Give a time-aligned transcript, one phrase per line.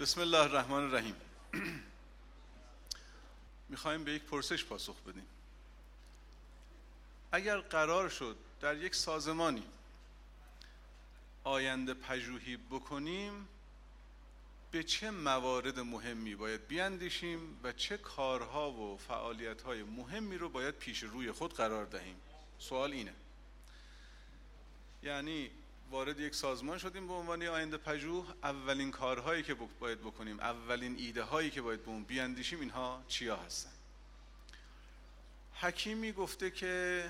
[0.00, 1.14] بسم الله الرحمن الرحیم.
[3.68, 5.26] می‌خوایم به یک پرسش پاسخ بدیم.
[7.32, 9.62] اگر قرار شد در یک سازمانی
[11.44, 13.48] آینده پژوهی بکنیم
[14.70, 21.02] به چه موارد مهمی باید بیاندیشیم و چه کارها و فعالیتهای مهمی رو باید پیش
[21.02, 22.16] روی خود قرار دهیم؟
[22.58, 23.14] سوال اینه.
[25.02, 25.50] یعنی
[25.90, 28.26] وارد یک سازمان شدیم به عنوان آینده پژوه.
[28.42, 33.36] اولین کارهایی که باید بکنیم اولین ایده هایی که باید به اون بیاندیشیم اینها چیا
[33.36, 33.70] هستن؟
[35.54, 37.04] حکیمی گفته که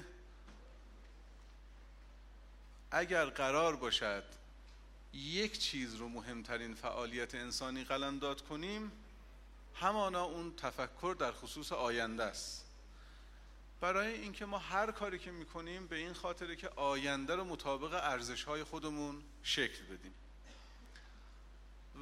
[2.90, 4.24] اگر قرار باشد
[5.12, 8.92] یک چیز رو مهمترین فعالیت انسانی قلمداد کنیم
[9.74, 12.67] همانا اون تفکر در خصوص آینده است.
[13.80, 18.44] برای اینکه ما هر کاری که می‌کنیم به این خاطره که آینده رو مطابق ارزش
[18.44, 20.14] های خودمون شکل بدیم.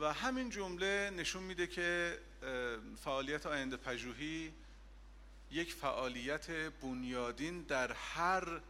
[0.00, 2.18] و همین جمله نشون میده که
[3.04, 4.52] فعالیت آینده پژوهی
[5.50, 8.60] یک فعالیت بنیادین در هر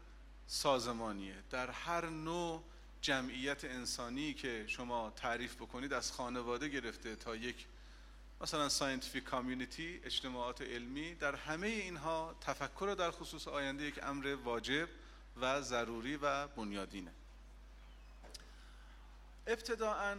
[0.47, 2.63] سازمانیه در هر نوع
[3.01, 7.67] جمعیت انسانی که شما تعریف بکنید از خانواده گرفته تا یک
[8.41, 14.89] مثلا scientific community اجتماعات علمی در همه اینها تفکر در خصوص آینده یک امر واجب
[15.41, 17.13] و ضروری و بنیادینه.
[19.47, 20.17] ابتداعا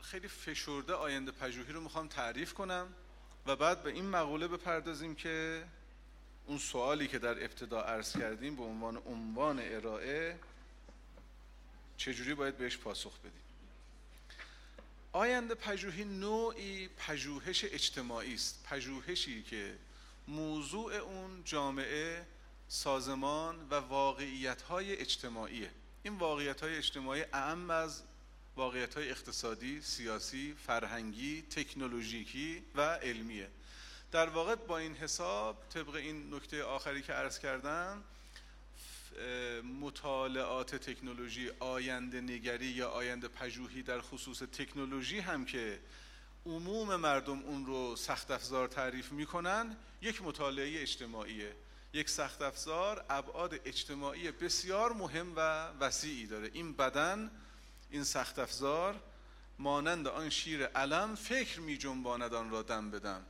[0.00, 2.94] خیلی فشرده آینده پژوهی رو می‌خوام تعریف کنم
[3.46, 5.64] و بعد به این مقوله بپردازیم که
[6.46, 10.38] اون سوالی که در ابتدا عرض کردیم به عنوان عنوان ارائه
[11.96, 13.47] چجوری باید بهش پاسخ بدیم.
[15.12, 18.64] آینده پژوهی نوعی پژوهش اجتماعی است.
[18.64, 19.78] پژوهشی که
[20.28, 22.26] موضوع اون جامعه
[22.68, 25.70] سازمان و واقعیت های اجتماعیه.
[26.02, 28.02] این واقعیت های اجتماعی اعم از
[28.56, 33.50] واقعیت های اقتصادی، سیاسی، فرهنگی، تکنولوژیکی و علمیه.
[34.12, 38.04] در واقع با این حساب طبق این نکته آخری که عرض کردم
[39.80, 45.80] مطالعات تکنولوژی آینده نگری یا آینده پژوهی در خصوص تکنولوژی هم که
[46.46, 51.52] عموم مردم اون رو سخت افزار تعریف می‌کنن یک مطالعه اجتماعیه.
[51.92, 56.50] یک سخت افزار ابعاد اجتماعی بسیار مهم و وسیعی داره.
[56.52, 57.30] این بدن
[57.90, 59.00] این سخت افزار
[59.58, 63.26] مانند آن شیر علم فکر می جنباند آن را دم بدم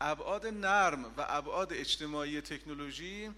[0.00, 3.30] ابعاد نرم و ابعاد اجتماعی تکنولوژی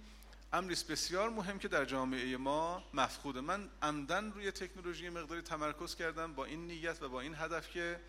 [0.54, 3.40] امری بسیار مهم که در جامعه ما مفقوده.
[3.40, 8.00] من عمدن روی تکنولوژی مقداری تمرکز کردم با این نیت و با این هدف که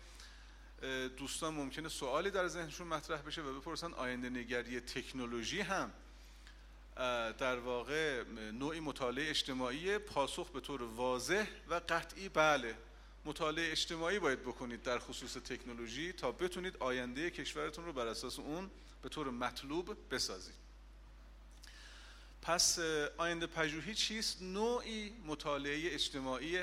[1.16, 5.90] دوستان ممکنه سوالی در ذهنشون مطرح بشه و بپرسن آینده نگری تکنولوژی هم
[7.38, 12.74] در واقع نوعی مطالعه اجتماعی پاسخ به طور واضح و قطعی بله
[13.24, 18.70] مطالعه اجتماعی باید بکنید در خصوص تکنولوژی تا بتونید آینده کشورتون رو بر اساس اون
[19.02, 20.65] به طور مطلوب بسازید.
[22.42, 22.78] پس
[23.16, 26.58] آینده پژوهی چیست؟ نوعی مطالعه اجتماعی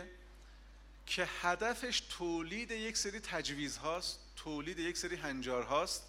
[1.05, 6.03] که هدفش تولید یک سری تجویز هاست تولید یک سری هنجار هاست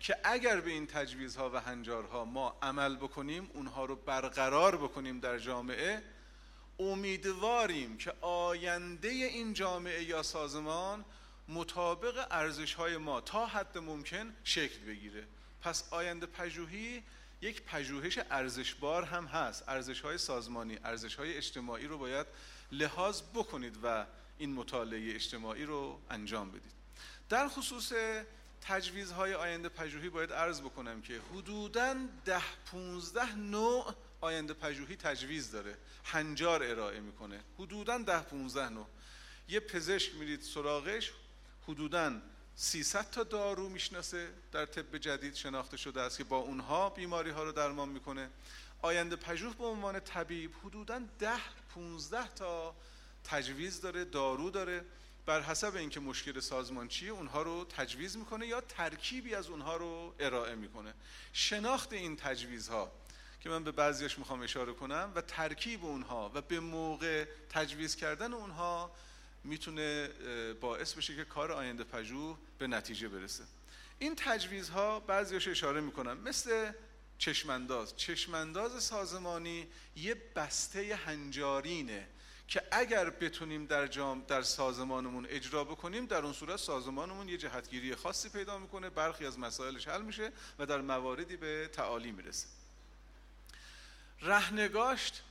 [0.00, 5.38] که اگر به این تجویزها و هنجارها ما عمل بکنیم اونها رو برقرار بکنیم در
[5.38, 6.02] جامعه
[6.78, 11.04] امیدواریم که آینده این جامعه یا سازمان
[11.48, 15.26] مطابق ارزش های ما تا حد ممکن شکل بگیره.
[15.60, 17.02] پس آینده پژوهی
[17.42, 19.64] یک پژوهش ارزشبار هم هست.
[19.68, 22.26] ارزش های سازمانی ارزش های اجتماعی رو باید
[22.72, 24.06] لحاظ بکنید و
[24.38, 26.72] این مطالعه اجتماعی رو انجام بدید.
[27.28, 27.92] در خصوص
[28.60, 31.94] تجویزهای آینده پژوهی باید عرض بکنم که حدوداً
[32.24, 32.42] ده
[32.72, 35.76] 15 نوع آینده پژوهی تجویز داره.
[36.04, 37.40] هنجار ارائه می‌کنه.
[37.58, 38.86] حدوداً ده 15 نوع.
[39.48, 41.12] یه پزشک میرید سراغش
[41.68, 42.12] حدوداً
[42.56, 47.44] 300 تا دارو می‌شناسه در طب جدید شناخته شده است که با اونها بیماری ها
[47.44, 48.30] رو درمان می‌کنه.
[48.82, 51.30] آینده پژوه به عنوان طبیب حدوداً 10
[51.74, 52.74] 15 تا
[53.24, 54.84] تجویز داره دارو داره.
[55.26, 60.14] بر حسب اینکه مشکل سازمان چیه اونها رو تجویز می‌کنه یا ترکیبی از اونها رو
[60.18, 60.94] ارائه می‌کنه.
[61.32, 62.92] شناخت این تجویزها
[63.40, 68.32] که من به بعضیش می‌خوام اشاره کنم و ترکیب اونها و به موقع تجویز کردن
[68.32, 68.90] اونها
[69.44, 70.08] می‌تونه
[70.60, 73.44] باعث بشه که کار آینده پژوه به نتیجه برسه.
[73.98, 76.18] این تجویزها بعضیش اشاره می‌کنم.
[76.18, 76.72] مثل
[77.18, 77.96] چشمانداز.
[77.96, 79.66] چشمانداز سازمانی
[79.96, 82.08] یه بسته هنجارینه
[82.48, 87.94] که اگر بتونیم در جام در سازمانمون اجرا بکنیم در اون صورت سازمانمون یه جهتگیری
[87.94, 92.46] خاصی پیدا می‌کنه برخی از مسائلش حل میشه و در مواردی به تعالی می‌رسه.
[94.20, 95.22] رهنگاشت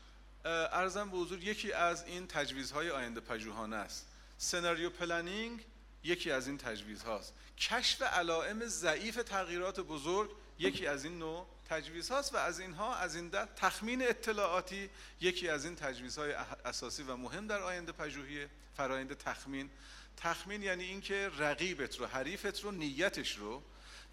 [0.46, 4.08] ارزم به حضور یکی از این تجویزهای آینده پژوهانه است.
[4.38, 5.66] scenario planning
[6.04, 12.10] یکی از این تجویز هاست کشف علائم ضعیف تغییرات بزرگ یکی از این نوع تجویز
[12.10, 14.90] هاست و از اینها از این در تخمین اطلاعاتی
[15.22, 16.32] یکی از این تجویز های
[16.66, 18.48] اساسی و مهم در آینده پژوهی
[18.78, 19.70] فرایند تخمین.
[20.18, 23.64] تخمین یعنی اینکه رقیبت رو حریفت رو نیتش رو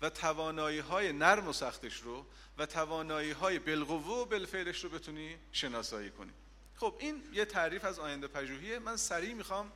[0.02, 2.26] و توانایی های نرم و سختش رو
[2.58, 6.32] و توانایی های بالقوه و بالفعلش رو بتونی شناسایی کنی.
[6.76, 8.78] خب این یه تعریف از آینده پژوهیه.
[8.78, 9.72] من سریع می‌خوام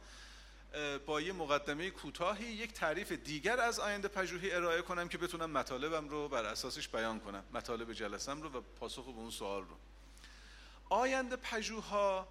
[1.06, 6.08] با یه مقدمه کوتاهی یک تعریف دیگر از آینده پژوهی ارائه کنم که بتونم مطالبم
[6.08, 9.76] رو بر اساسش بیان کنم مطالب جلسم رو و پاسخ به اون سوال رو.
[10.88, 12.28] آینده پژوها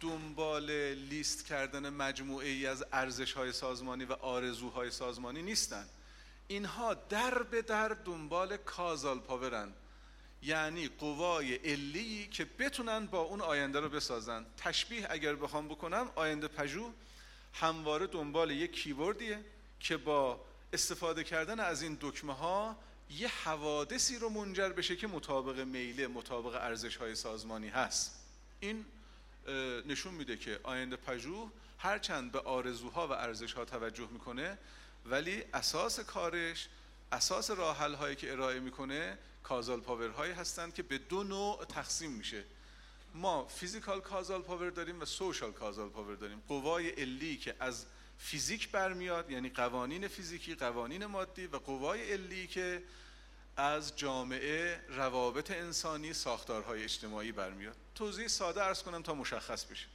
[0.00, 5.86] دنبال لیست کردن مجموعه ای از ارزش های سازمانی و آرزوهای سازمانی نیستن.
[6.48, 9.72] اینها در به در دنبال کازال پاورن.
[10.42, 14.46] یعنی قوای علی که بتونن با اون آینده رو بسازن.
[14.56, 16.92] تشبیه اگر بخوام بکنم آینده پژوه
[17.54, 19.44] همواره دنبال یک کیوردیه
[19.80, 20.40] که با
[20.72, 22.76] استفاده کردن از این دکمه ها
[23.10, 28.24] یه حوادثی رو منجر بشه که مطابق میله مطابق ارزش های سازمانی هست.
[28.60, 28.84] این
[29.86, 34.58] نشون میده که آینده پژوه هرچند به آرزوها و ارزش ها توجه می‌کنه
[35.06, 36.68] ولی اساس کارش
[37.12, 42.10] اساس راه هایی که ارائه می‌کنه causal power هایی هستند که به دو نوع تقسیم
[42.10, 42.44] میشه.
[43.14, 46.42] ما physical causal power داریم و social causal power داریم.
[46.48, 47.86] قوای علی که از
[48.18, 52.82] فیزیک برمیاد یعنی قوانین فیزیکی قوانین مادی و قوای علی که
[53.56, 57.76] از جامعه روابط انسانی ساختارهای اجتماعی برمیاد.
[57.94, 59.86] توضیح ساده عرض کنم تا مشخص بشه.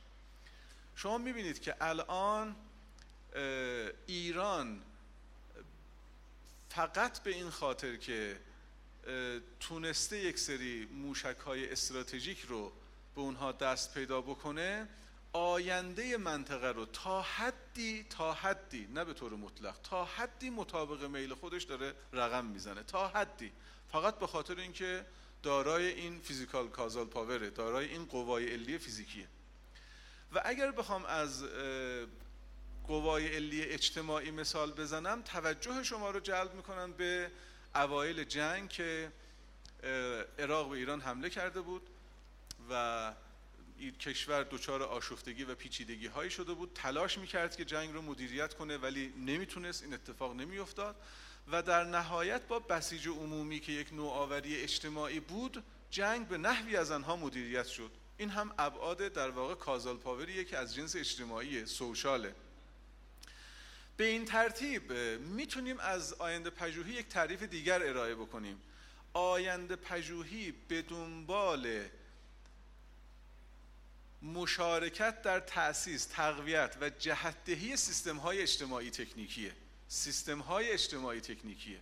[0.95, 2.56] شما می‌بینید که الان
[4.07, 4.81] ایران
[6.77, 8.39] فقط به این خاطر که
[9.59, 12.71] تونسته یک سری موشک های استراتژیک رو
[13.15, 14.88] به اونها دست پیدا بکنه
[15.33, 21.33] آینده منطقه رو تا حدی تا حدی نه به طور مطلق تا حدی مطابق میل
[21.33, 23.51] خودش داره رقم می‌زنه تا حدی.
[23.91, 25.06] فقط به خاطر اینکه
[25.44, 29.27] دارای این فیزیکال کازال پاوره دارای این قوای علی فیزیکیه.
[30.33, 31.44] و اگر بخوام از
[32.88, 37.31] قوای علی اجتماعی مثال بزنم توجه شما رو جلب می‌کنم به
[37.75, 39.12] اوایل جنگ که
[40.39, 41.81] عراق به ایران حمله کرده بود
[42.69, 43.13] و
[43.78, 46.72] این کشور دچار آشفتگی و پیچیدگی هایی شده بود.
[46.75, 50.95] تلاش می‌کرد که جنگ رو مدیریت کنه ولی نمی‌تونست این اتفاق نمیافتاد.
[51.51, 56.92] و در نهایت با بسیج عمومی که یک نوآوری اجتماعی بود جنگ به نحوی از
[56.92, 57.92] آنها مدیریت شد.
[58.18, 62.36] این هم ابعاد در واقع کازال پاوریه که از جنس اجتماعی سوشاله.
[63.97, 68.61] به این ترتیب می‌تونیم از آینده پژوهی یک تعریف دیگر ارائه بکنیم.
[69.13, 71.83] آینده پژوهی به دنبال
[74.21, 79.53] مشارکت در تأسیس، تقویت و جهتدهی سیستم های اجتماعی تکنیکیه.
[79.88, 81.79] سیستم های اجتماعی تکنیکیه.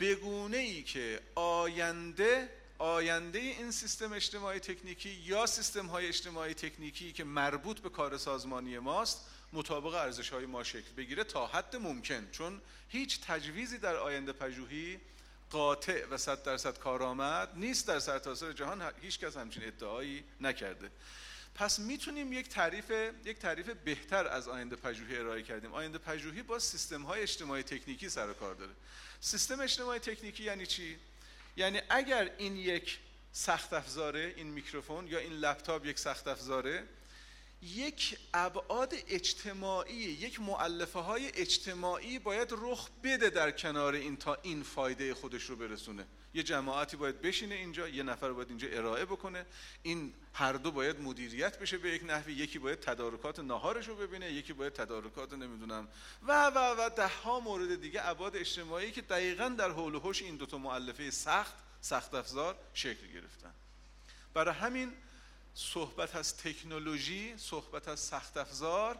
[0.00, 2.48] بگونه ای که آینده
[2.78, 8.78] آینده این سیستم اجتماعی تکنیکی یا سیستم های اجتماعی تکنیکی که مربوط به کار سازمانی
[8.78, 12.28] ماست مطابق ارزش های ما شکل بگیره تا حد ممکن.
[12.32, 15.00] چون هیچ تجویزی در آینده پژوهی
[15.50, 20.90] قاطع و صد درصد کارآمد نیست در سرتاسر جهان هیچ کس همچین ادعایی نکرده.
[21.54, 22.90] پس می‌تونیم یک تعریف
[23.24, 25.74] یک تعریف بهتر از آینده پژوهی ارائه کردیم.
[25.74, 28.72] آینده پژوهی با سیستم های اجتماعی تکنیکی سر و کار داره.
[29.20, 30.98] سیستم اجتماعی تکنیکی یعنی چی؟
[31.56, 32.98] یعنی اگر این یک
[33.32, 36.84] سخت افزاره این میکروفون یا این لپتاپ یک سخت افزاره
[37.62, 44.62] یک ابعاد اجتماعی یک معلفه های اجتماعی باید رخ بده در کنار این تا این
[44.62, 46.06] فایده خودش رو برسونه.
[46.34, 49.46] یه جماعتی باید بشینه اینجا یه نفر باید اینجا ارائه بکنه.
[49.82, 52.32] این هر دو باید مدیریت بشه به یک نحوی.
[52.32, 55.88] یکی باید تدارکات ناهارش رو ببینه یکی باید تدارکات نمی‌دونم.
[56.22, 60.22] و و و ده ها مورد دیگه ابعاد اجتماعی که دقیقا در حول و حوش
[60.22, 63.54] این دوتا معلفه سخت سخت افزار شکل گرفتن.
[64.34, 64.92] برای همین
[65.58, 68.98] صحبت از تکنولوژی صحبت از سخت افزار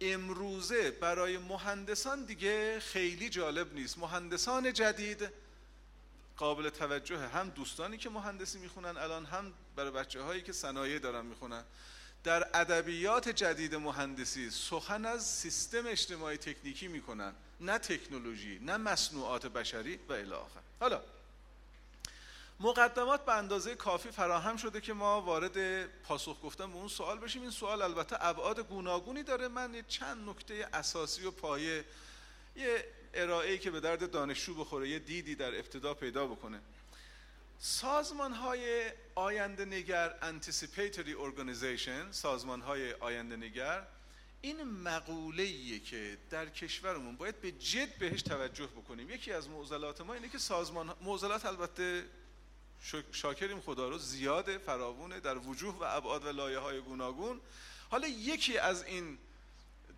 [0.00, 3.98] امروزه برای مهندسان دیگه خیلی جالب نیست.
[3.98, 5.30] مهندسان جدید
[6.36, 11.26] قابل توجه هم دوستانی که مهندسی می‌خونن الان هم برای بچه هایی که صنایع دارن
[11.26, 11.64] می‌خونن.
[12.24, 17.32] در ادبیات جدید مهندسی سخن از سیستم اجتماعی تکنیکی می‌کنن.
[17.60, 20.34] نه تکنولوژی نه مصنوعات بشری و الی
[20.80, 21.02] حالا
[22.60, 27.42] مقدمات به اندازه کافی فراهم شده که ما وارد پاسخ گفتن به اون سوال بشیم.
[27.42, 29.48] این سوال البته ابعاد گوناگونی داره.
[29.48, 31.84] من یه چند نکته اساسی و پایه
[32.56, 32.84] یه
[33.14, 36.60] ارائه که به درد دانشجو بخوره یه دیدی در ابتدا پیدا بکنه.
[37.58, 43.86] سازمان های آینده نگر Anticipatory Organization سازمان های آینده نگر
[44.40, 49.10] این مقوله که در کشورمون باید به جد بهش توجه بکنیم.
[49.10, 52.04] یکی از معضلات ما اینه که سازمان معضلات البته
[53.12, 57.40] شاکریم خدا رو زیاده فراوونه در وجوه و ابعاد و لایه های گوناگون.
[57.90, 59.18] حالا یکی از این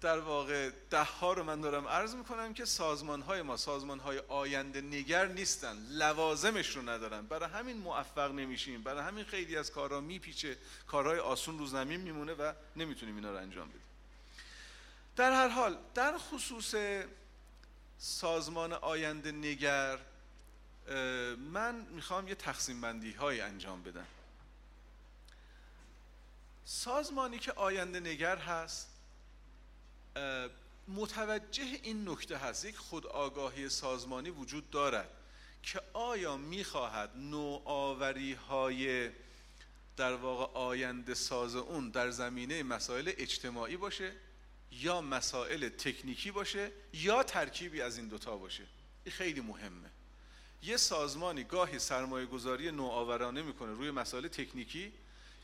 [0.00, 4.18] در واقع ده ها رو من دارم عرض می‌کنم که سازمان های ما سازمان های
[4.18, 7.26] آینده نگر نیستن لوازمش رو ندارن.
[7.26, 12.32] برای همین موفق نمیشیم برای همین خیلی از کارها میپیچه کارهای آسون رو زمین میمونه
[12.32, 13.82] و نمی‌تونیم اینا رو انجام بدیم.
[15.16, 16.74] در هر حال در خصوص
[17.98, 19.98] سازمان آینده نگر
[21.52, 24.06] من می‌خوام یه تقسیم بندی های انجام بدم.
[26.64, 28.88] سازمانی که آینده نگر هست
[30.88, 32.64] متوجه این نکته هست.
[32.64, 35.10] یک خودآگاهی سازمانی وجود دارد
[35.62, 39.10] که آیا می‌خواهد نوآوری های
[39.96, 44.12] در واقع آینده ساز اون در زمینه مسائل اجتماعی باشه
[44.70, 48.66] یا مسائل تکنیکی باشه یا ترکیبی از این دوتا باشه؟
[49.04, 49.90] این خیلی مهمه.
[50.62, 54.92] یه سازمانی گاهی سرمایه گذاری نوآورانه می‌کنه روی مسائل تکنیکی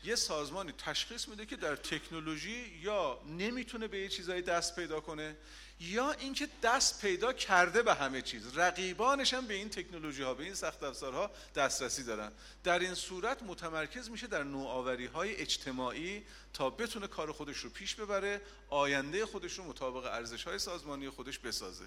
[0.03, 5.35] یه سازمانی تشخیص میده که در تکنولوژی یا نمی‌تونه به یه چیزایی دست پیدا کنه
[5.79, 8.57] یا اینکه دست پیدا کرده به همه چیز.
[8.57, 12.31] رقیبانش هم به این تکنولوژی ها به این سخت افزارها دسترسی دارن.
[12.63, 17.95] در این صورت متمرکز میشه در نوآوری های اجتماعی تا بتونه کار خودش رو پیش
[17.95, 21.85] ببره آینده خودش رو مطابق ارزش های سازمانی خودش بسازه.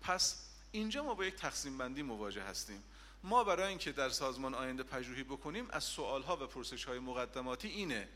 [0.00, 0.36] پس
[0.72, 2.84] اینجا ما با یک تقسیم بندی مواجه هستیم.
[3.22, 8.08] ما برای اینکه در سازمان آینده پژوهی بکنیم از سوالها و پرسش های مقدماتی اینه.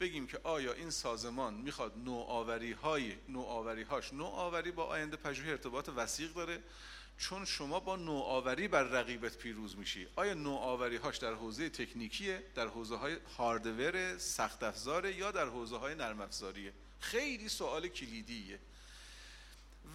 [0.00, 5.88] بگیم که آیا این سازمان می‌خواد نوآوری های نوآوری هاش نوآوری با آینده پژوهی ارتباط
[5.96, 6.62] وسیق داره؟
[7.18, 10.06] چون شما با نوآوری بر رقیبت پیروز میشی.
[10.16, 15.76] آیا نوآوری هاش در حوزه تکنیکیه در حوزه های هاردور سخت افزاره یا در حوزه
[15.76, 18.58] های نرم افزاریه خیلی سوال کلیدیه.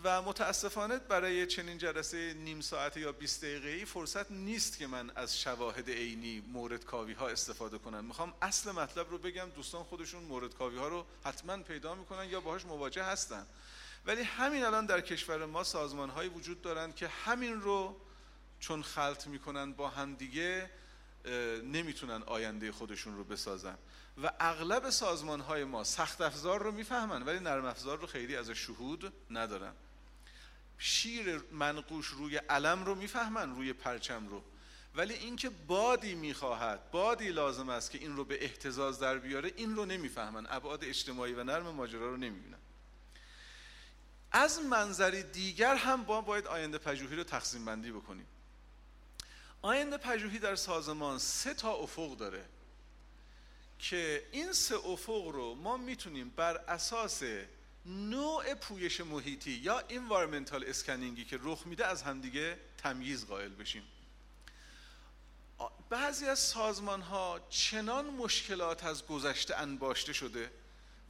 [0.04, 5.40] و متاسفانه برای چنین جلسه نیم ساعته یا 20 دقیقه فرصت نیست که من از
[5.40, 8.06] شواهد عینی مورد کاوی ها استفاده کنم.
[8.06, 12.42] می‌خوام اصل مطلب رو بگم دوستان خودشون مورد کاوی ها رو حتما پیدا می‌کنن یا
[12.42, 13.46] باهاش مواجه هستن.
[14.06, 18.02] ولی همین الان در کشور ما سازمان هایی وجود دارند که همین رو
[18.60, 20.70] چون خلط می‌کنن با همدیگه
[21.64, 23.78] نمی‌تونن آینده خودشون رو بسازن.
[24.24, 28.50] و اغلب سازمان های ما سخت افزار رو می‌فهمن ولی نرم افزار رو خیلی از
[28.50, 29.74] شهود ندارن.
[30.78, 34.44] شیر منقوش روی علم رو می‌فهمن روی پرچم رو.
[34.96, 39.76] ولی اینکه بادی می‌خواهد بادی لازم است که این رو به احتزاز در بیاره این
[39.76, 40.48] رو نمی‌فهمن.
[40.50, 42.58] ابعاد اجتماعی و نرم ماجرا رو نمی‌بینن.
[44.32, 48.28] از منظری دیگر هم با باید آینده پژوهی رو تقسیم بندی بکنیم.
[49.62, 52.46] آینده پژوهی در سازمان سه تا افق داره
[53.80, 57.24] که این سه افق رو ما می‌تونیم بر اساس
[57.86, 63.84] نوع پویش محیطی یا انوایرمنتال اسکنینگی که رخ میده از همدیگه تمییز قائل بشیم.
[65.90, 70.52] بعضی از سازمان ها چنان مشکلات از گذشته انباشته شده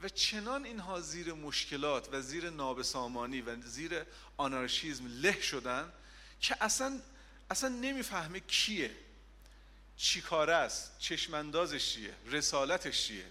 [0.03, 4.05] و چنان اینها زیر مشکلات و زیر نابسامانی و زیر
[4.37, 5.93] آنارشیزم له شدن
[6.39, 6.99] که اصلا
[7.49, 8.95] اصلا نمی‌فهمه کیه
[9.97, 13.25] چی کاره است چشمندازش چیه رسالتش چیه.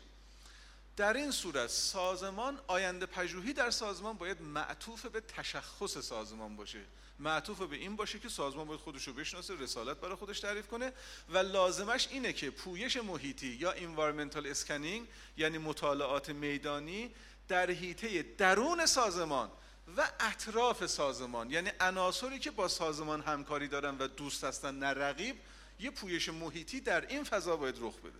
[0.96, 6.80] در این صورت سازمان آینده پژوهی در سازمان باید معطوف به تشخص سازمان باشه.
[7.18, 10.92] معطوف به این باشه که سازمان باید خودش رو بشناسه رسالت برای خودش تعریف کنه
[11.28, 17.10] و لازمش اینه که پویش محیطی یا environmental scanning یعنی مطالعات میدانی
[17.48, 19.50] در حیطه درون سازمان
[19.96, 25.36] و اطراف سازمان یعنی عناصری که با سازمان همکاری دارن و دوست هستن نه رقیب
[25.80, 28.18] یه پویش محیطی در این فضا باید رخ بده.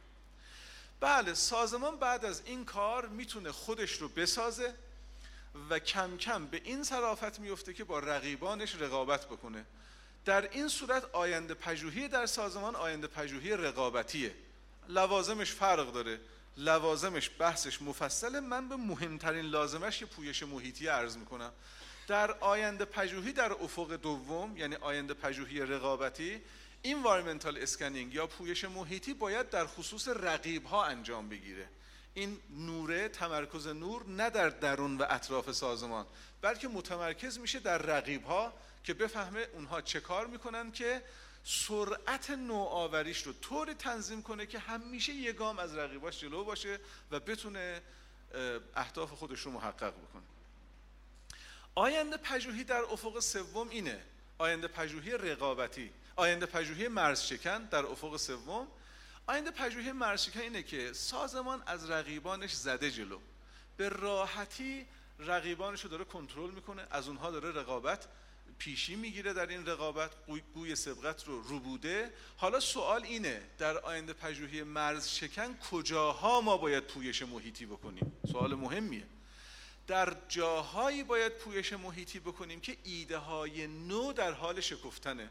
[1.04, 4.74] بله سازمان بعد از این کار می‌تونه خودش رو بسازه
[5.70, 9.64] و کم کم به این صرافت میفته که با رقیبانش رقابت بکنه.
[10.24, 14.34] در این صورت آینده پژوهی در سازمان آینده پژوهی رقابتیه.
[14.88, 16.20] لوازمش فرق داره.
[16.56, 18.40] لوازمش بحثش مفصله.
[18.40, 21.52] من به مهمترین لازمش که پویش محیطی عرض می‌کنم.
[22.08, 26.42] در آینده پژوهی در افق دوم یعنی آینده پژوهی رقابتی
[26.84, 31.68] environmental scanning یا پویش محیطی باید در خصوص رقیب ها انجام بگیره.
[32.14, 36.06] این نوره تمرکز نور نه در درون و اطراف سازمان
[36.40, 38.52] بلکه متمرکز میشه در رقیب ها
[38.84, 41.02] که بفهمه اونها چه کار می‌کنن که
[41.44, 46.78] سرعت نوآوریش رو طوری تنظیم کنه که همیشه یه گام از رقیباش جلو باشه
[47.10, 47.82] و بتونه
[48.76, 50.22] اهداف خودش رو محقق بکنه.
[51.74, 54.02] آینده پژوهی در افق سوم اینه.
[54.38, 55.92] آینده پژوهی رقابتی.
[56.16, 58.66] آینده پژوهی مرز شکن در افق سوم.
[59.26, 63.18] آینده پژوهی مرز شکن اینه که سازمان از رقیبانش زده جلو.
[63.76, 64.86] به راحتی
[65.18, 66.86] رقیبانش رو داره کنترل می‌کنه.
[66.90, 68.08] از اونها داره رقابت
[68.58, 70.10] پیشی می‌گیره در این رقابت.
[70.54, 72.12] گوی سبقت رو رو بوده.
[72.36, 78.54] حالا سوال اینه در آینده پژوهی مرز شکن کجاها ما باید پویش محیطی بکنیم؟ سوال
[78.54, 79.06] مهمیه.
[79.86, 85.30] در جاهایی باید پویش محیطی بکنیم که ایده های نو در حال شکفتنه.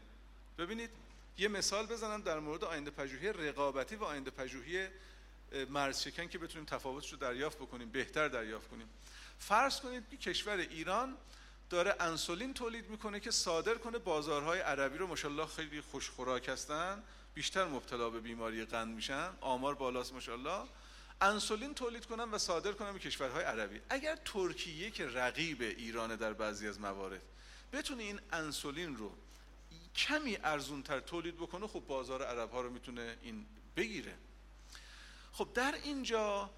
[0.58, 0.90] ببینید
[1.38, 4.88] یه مثال بزنم در مورد آینده پژوهی رقابتی و آینده پژوهی
[5.70, 8.88] مرز شکن که بتونیم تفاوتش رو دریافت بکنیم بهتر دریافت کنیم.
[9.38, 11.16] فرض کنید که کشور ایران
[11.70, 17.02] داره انسولین تولید می‌کنه که صادر کنه بازارهای عربی رو ماشاءالله خیلی خوشخوراک هستن
[17.34, 20.68] بیشتر مبتلا به بیماری قند میشن آمار بالاست ماشاءالله.
[21.20, 23.80] انسولین تولید کنن و صادر کنن به کشورهای عربی.
[23.88, 27.22] اگر ترکیه که رقیب ایران در بعضی از موارد
[27.72, 29.12] بتونه این انسولین رو
[29.96, 33.46] کمی ارزونتر تولید بکنه خب بازار عرب ها رو می‌تونه این
[33.76, 34.14] بگیره.
[35.32, 36.50] خب در اینجا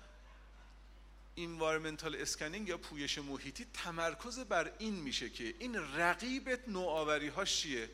[1.37, 7.91] environmental scanning یا پویش محیطی تمرکز بر این میشه که این رقیبت نوآوری ها چیه؟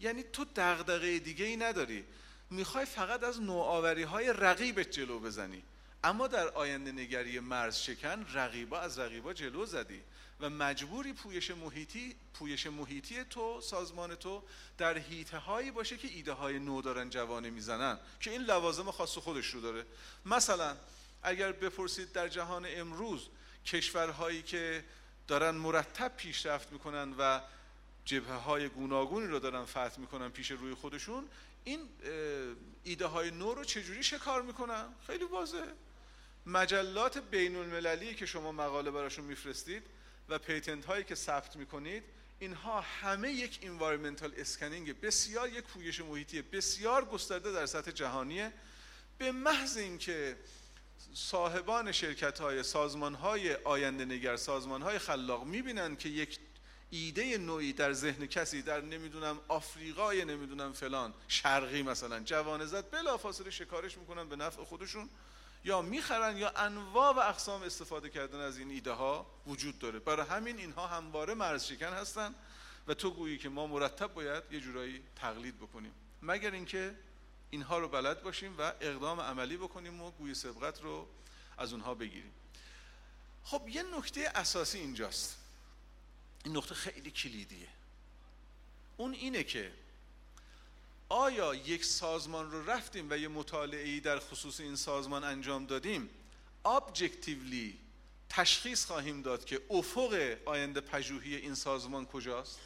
[0.00, 2.04] یعنی تو دغدغه دیگه ای نداری.
[2.50, 5.62] می‌خوای فقط از نوآوری های رقیبت جلو بزنی.
[6.04, 10.02] اما در آینده نگری مرز شکن رقیبا از رقیبا جلو زدی
[10.40, 14.42] و مجبوری پویش محیطی پویش محیطی تو سازمان تو
[14.78, 19.18] در حیطه هایی باشه که ایده های نو دارن جوانه می‌زنن که این لوازم خاص
[19.18, 19.86] خودش رو داره.
[20.26, 20.76] مثلا
[21.22, 23.28] اگر بپرسید در جهان امروز
[23.66, 24.84] کشورهایی که
[25.28, 27.40] دارن مرتب پیشرفت می‌کنن و
[28.04, 31.28] جبهه های گوناگونی رو دارن فتح می‌کنن پیش روی خودشون
[31.64, 31.88] این
[32.84, 35.72] ایده های نو رو چجوری شکار می‌کنن؟ خیلی واضحه.
[36.46, 39.82] مجلات بین المللی که شما مقاله براشون میفرستید
[40.28, 42.02] و patent هایی که ثبت می‌کنید
[42.38, 48.52] اینها همه یک environmental scanning بسیار یک پویش محیطی بسیار گسترده در سطح جهانیه.
[49.18, 50.36] به محض اینکه
[51.14, 56.38] صاحبان شرکت های سازمان های آینده نگر سازمان های خلاق می‌بینن که یک
[56.90, 63.50] ایده نوعی در ذهن کسی در نمی‌دونم آفریقای نمی‌دونم فلان شرقی مثلا جوانه زد بلافاصله
[63.50, 65.10] شکارش می‌کنن به نفع خودشون.
[65.64, 69.98] یا می‌خرن یا انواع و اقسام استفاده کردن از این ایده ها وجود داره.
[69.98, 72.34] برای همین اینها همواره مرز شکن هستن
[72.86, 75.92] و تو گویی که ما مرتب باید یه جورایی تقلید بکنیم.
[76.22, 76.94] مگر اینکه
[77.50, 81.08] اینها رو بلد باشیم و اقدام عملی بکنیم و گوی سبقت رو
[81.58, 82.32] از اونها بگیریم.
[83.44, 85.38] خب یه نکته اساسی اینجاست.
[86.44, 87.68] این نکته خیلی کلیدیه.
[88.96, 89.72] اون اینه که
[91.12, 96.10] آیا یک سازمان رو رفتیم و یه مطالعه در خصوص این سازمان انجام دادیم؟
[96.64, 97.78] ابجکتیولی
[98.28, 102.58] تشخیص خواهیم داد که افق آینده پژوهی این سازمان کجاست.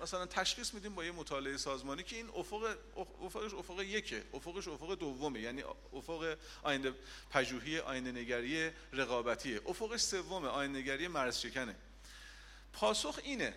[0.00, 2.76] مثلا تشخیص میدیم با یه مطالعه سازمانی که این افق
[3.22, 6.94] افقش افق یکه افقش افق دومه یعنی افق آینده
[7.30, 9.60] پژوهی آینده نگری رقابتیه.
[9.66, 11.76] افقش سومه آینده نگری مرز شکنه
[12.72, 13.54] پاسخ اینه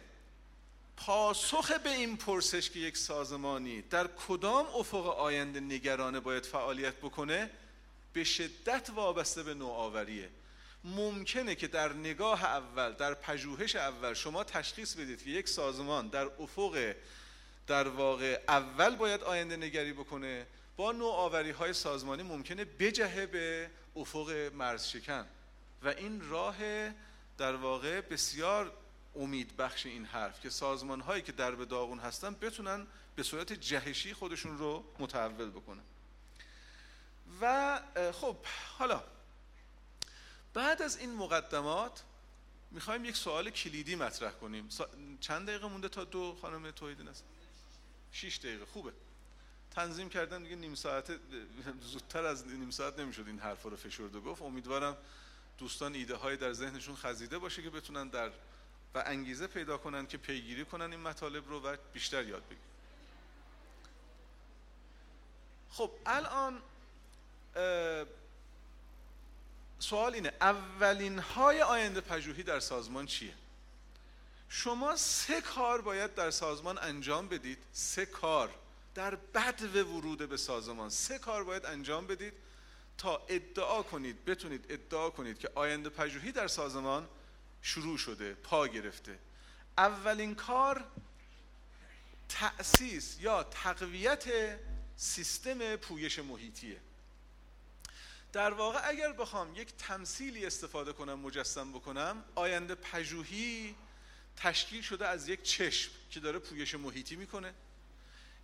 [1.06, 7.50] پاسخ به این پرسش که یک سازمانی در کدام افق آینده نگرانه باید فعالیت بکنه
[8.14, 10.30] به شدت وابسته به نوآوریه.
[10.84, 16.30] ممکنه که در نگاه اول در پژوهش اول شما تشخیص بدید که یک سازمان در
[16.40, 16.96] افق
[17.68, 20.48] در واقع اول باید آینده نگری بکنه.
[20.78, 25.26] با نوآوری های سازمانی ممکنه بجهه به افق مرز شکن
[25.84, 26.58] و این راه
[27.38, 28.72] در واقع بسیار
[29.16, 33.54] امید بخش این حرف که سازمان هایی که در به داغون هستن بتونن به صورت
[33.54, 35.84] جهشی خودشون رو متحول بکنن.
[37.42, 38.38] و خب
[38.78, 39.04] حالا
[40.54, 42.04] بعد از این مقدمات
[42.72, 44.70] می‌خوایم یک سوال کلیدی مطرح کنیم.
[45.20, 47.24] چند دقیقه مونده تا دو خانم توحیدین است
[48.12, 48.66] شیش دقیقه.
[48.66, 48.92] خوبه.
[49.72, 51.12] تنظیم کردن دیگه نیم ساعت
[51.92, 54.42] زودتر از نیم ساعت نمی‌شد این حرف رو فشرد و گفت.
[54.42, 54.98] امیدوارم
[55.58, 58.32] دوستان ایده های در ذهنشون خزیده باشه که بتونن در
[58.96, 62.62] و انگیزه پیدا کنن که پیگیری کنن این مطالب رو و بیشتر یاد بگیرن.
[65.70, 66.62] خب الان
[69.80, 73.34] سوال اینه اولین های آینده پژوهی در سازمان چیه؟
[74.50, 78.56] شما سه کار باید در سازمان انجام بدید سه کار
[78.96, 82.34] در بدو ورود به سازمان سه کار باید انجام بدید
[82.98, 87.08] تا ادعا کنید بتونید ادعا کنید که آینده پژوهی در سازمان
[87.62, 89.20] شروع شده پا گرفته.
[89.78, 90.86] اولین کار
[92.30, 94.26] تأسیس یا تقویت
[94.96, 96.82] سیستم پویش محیطیه.
[98.34, 103.76] در واقع اگر بخوام یک تمثیلی استفاده کنم مجسم بکنم آینده پژوهی
[104.36, 107.54] تشکیل شده از یک چشم که داره پویش محیطی می‌کنه.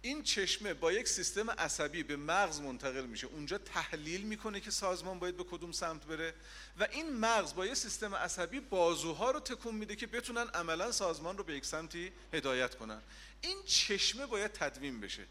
[0.06, 3.28] این چشمه با یک سیستم عصبی به مغز منتقل میشه.
[3.28, 6.34] اونجا تحلیل می‌کنه که سازمان باید به کدوم سمت بره
[6.80, 11.38] و این مغز با یک سیستم عصبی بازوها رو تکون میده که بتونن عملا سازمان
[11.38, 13.02] رو به یک سمتی هدایت کنن.
[13.41, 15.26] این چشمه باید تدوین بشه.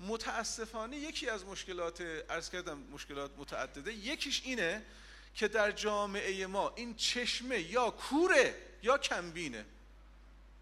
[0.00, 4.82] متاسفانه یکی از مشکلات ارز کردم مشکلات متعدده یکیش اینه
[5.34, 9.66] که در جامعه ما این چشمه یا کوره یا کمبینه.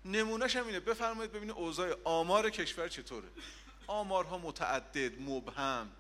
[0.09, 0.81] نمونهش هم اینه.
[0.81, 3.29] بفرمایید ببینید اوضاع آمار کشور چطوره.
[3.87, 5.91] آمارها متعدد مبهم.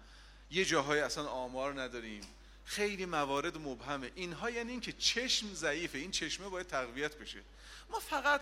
[0.50, 2.22] یه جاهای اصلا آمار نداریم.
[2.64, 4.10] خیلی موارد مبهمه.
[4.14, 5.98] اینها یعنی اینکه چشم ضعیفه.
[5.98, 7.42] این چشمه باید تقویت بشه.
[7.90, 8.40] ما فقط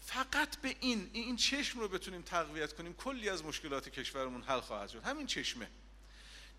[0.00, 2.94] فقط به این این چشم رو بتونیم تقویت کنیم.
[2.94, 5.02] کلی از مشکلات کشورمون حل خواهد شد.
[5.04, 5.68] همین چشمه.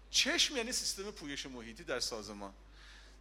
[0.10, 2.54] چشم یعنی سیستم پویش محیطی در سازمان.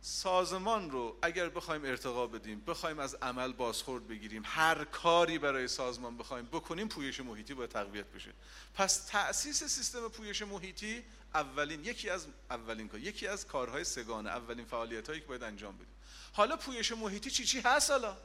[0.06, 6.16] سازمان رو اگر بخوایم ارتقا بدیم بخوایم از عمل بازخورد بگیریم هر کاری برای سازمان
[6.16, 8.32] بخوایم بکنیم پویش محیطی باید تقویت بشه.
[8.74, 11.02] پس تأسیس سیستم پویش محیطی
[11.34, 15.76] اولین یکی از اولین کار یکی از کارهای سگانه اولین فعالیت هایی که باید انجام
[15.76, 15.94] بدیم.
[16.32, 18.16] حالا پویش محیطی چی چی هست حالا؟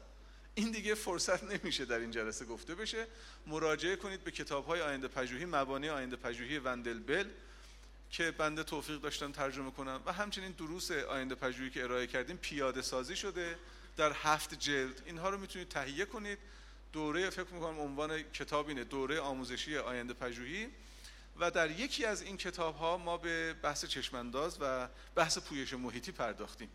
[0.55, 3.07] این دیگه فرصت نمیشه در این جلسه گفته بشه.
[3.47, 7.29] مراجعه کنید به کتاب های آینده پژوهی مبانی آینده پژوهی وندلبل
[8.11, 10.01] که بنده توفیق داشتم ترجمه کنم.
[10.05, 13.59] و همچنین دروس آینده پژوهی که ارائه کردیم پیاده سازی شده
[13.97, 15.03] در هفت جلد.
[15.05, 16.39] اینها رو می‌تونید تهیه کنید.
[16.93, 20.69] دوره فکر می‌کنم عنوان کتاب اینه دوره آموزشی آینده پژوهی.
[21.39, 26.11] و در یکی از این کتاب ها ما به بحث چشمانداز و بحث پویش محیطی
[26.11, 26.69] پرداختیم.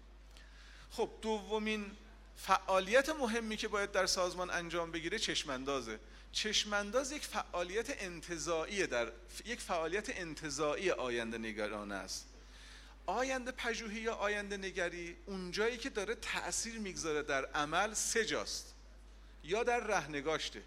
[0.91, 1.91] خب دومین
[2.37, 5.99] فعالیت مهمی که باید در سازمان انجام بگیره چشماندازه.
[6.33, 9.13] چشمانداز یک فعالیت انتظایی در
[9.45, 12.27] یک فعالیت انتظایی آینده نگران است.
[13.07, 18.75] آینده پژوهی یا آینده نگری اونجایی که داره تأثیر می‌گذاره در عمل سه جاست.
[19.45, 20.63] یا در رهنگاشته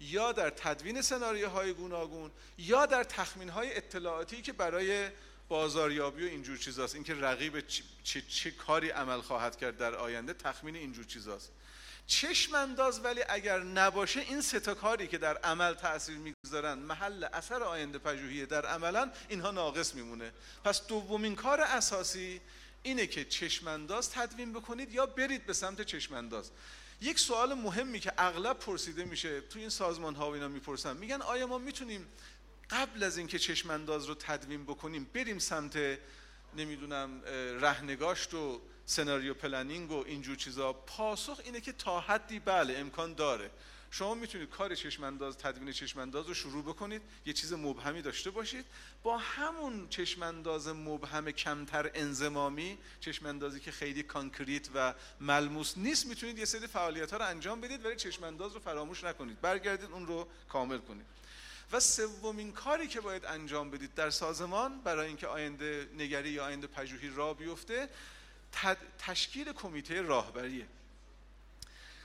[0.00, 5.10] یا در تدوین سناریوهای گوناگون یا در تخمین های اطلاعاتی که برای
[5.48, 6.94] بازاریابی و اینجور چیزاست.
[6.94, 7.60] اینکه رقیب
[8.04, 11.52] چه, چه کاری عمل خواهد کرد در آینده تخمین اینجور چیزاست.
[12.06, 17.62] چشم انداز ولی اگر نباشه این سه کاری که در عمل تاثیر می‌گذارن محل اثر
[17.62, 20.32] آینده پژوهی در عملا اینها ناقص میمونه.
[20.64, 22.40] پس دومین کار اساسی
[22.82, 26.50] اینه که چشمانداز تدوین بکنید یا برید به سمت چشمانداز.
[27.00, 30.96] یک سوال مهمی که اغلب پرسیده میشه تو این سازمان ها و اینا می‌پرسن.
[30.96, 32.06] میگن آیا ما می‌تونیم
[32.70, 35.98] قبل از اینکه چشمانداز رو تدوین بکنیم بریم سمت
[36.56, 37.22] نمی‌دونم
[37.60, 40.72] رهنگاشت و scenario planning و اینجور چیزا.
[40.72, 43.50] پاسخ اینه که تا حدی بله امکان داره.
[43.90, 48.64] شما می‌تونید کار چشمانداز تدوین چشمانداز رو شروع بکنید یه چیز مبهمی داشته باشید.
[49.02, 56.44] با همون چشمانداز مبهم کمتر انضمامی چشماندازی که خیلی concrete و ملموس نیست می‌تونید یه
[56.44, 59.40] سری فعالیت ها رو انجام بدید ولی چشمانداز رو فراموش نکنید.
[59.40, 61.06] برگردید اون رو کامل کنید.
[61.72, 66.66] و سومین کاری که باید انجام بدید در سازمان برای اینکه آینده نگری یا آینده
[66.66, 67.88] پژوهی را بیفته
[68.98, 70.66] تشکیل کمیته راهبریه.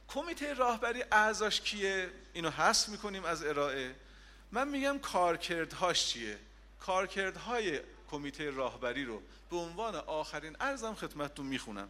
[0.08, 3.96] کمیته راهبری اعضاش کیه؟ اینو حذف می‌کنیم از ارائه.
[4.52, 6.40] من میگم کارکردهاش چیه؟
[6.80, 7.80] کارکردهای
[8.14, 11.90] کمیته راهبری رو به عنوان آخرین ارزم خدمتتون می‌خونم.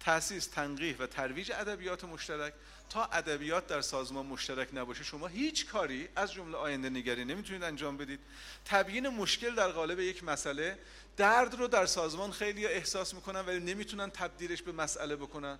[0.00, 2.52] تاسیس تنقیح و ترویج ادبیات مشترک.
[2.90, 7.96] تا ادبیات در سازمان مشترک نباشه شما هیچ کاری از جمله آینده نگری نمی‌تونید انجام
[7.96, 8.20] بدید.
[8.64, 10.78] تبیین مشکل در قالب یک مسئله
[11.16, 15.58] درد رو در سازمان خیلی احساس می‌کنن ولی نمی‌تونن تبدیلش به مسئله بکنن.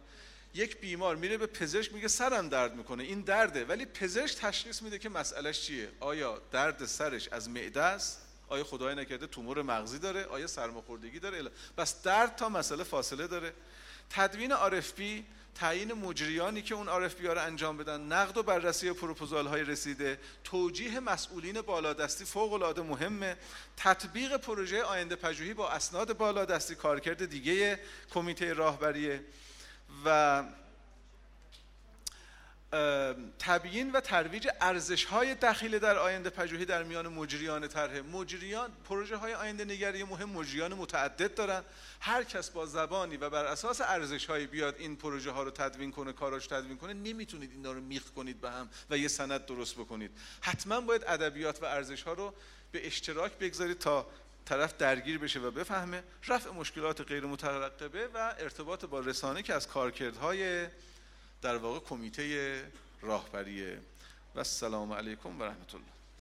[0.55, 3.64] یک بیمار میره به پزشک میگه سرم درد می‌کنه این درده.
[3.64, 8.21] ولی پزشک تشخیص میده که مسئلهش چیه؟ آیا درد سرش از معده است؟
[8.52, 13.52] آیا خدای نکرده تومور مغزی داره؟ آیا سرماخوردگی داره؟ بس درد تا مسئله فاصله داره.
[14.10, 15.02] تدوین RFP
[15.54, 20.18] تعیین مجریانی که اون RFP ها رو انجام بدن نقد و بررسی پروپوزال های رسیده
[20.44, 23.36] توجیه مسئولین بالادستی فوق العاده مهمه.
[23.76, 29.20] تطبیق پروژه آینده پژوهی با اسناد بالادستی کارکرد دیگه کمیته راهبری
[30.04, 30.42] و
[33.38, 38.00] تبیین و ترویج ارزش های دخیل در آینده پژوهی در میان مجریان طرح.
[38.00, 41.62] مجریان پروژه های آینده نگری مهم مجریان متعدد دارن.
[42.00, 45.92] هر کس با زبانی و بر اساس ارزش های بیاد این پروژه ها رو تدوین
[45.92, 49.74] کنه کاراش تدوین کنه نمی‌تونید اینا رو میخ کنید به هم و یه سند درست
[49.74, 50.11] بکنید.
[50.40, 52.35] حتما باید ادبیات و ارزش ها رو
[52.72, 54.06] به اشتراک بگذارید تا
[54.44, 59.68] طرف درگیر بشه و بفهمه رفع مشکلات غیر مترقبه و ارتباط با رسانه که از
[59.68, 60.66] کارکردهای
[61.42, 62.62] در واقع کمیته
[63.00, 63.78] راهبریه
[64.35, 66.01] و السلام علیکم و رحمت الله.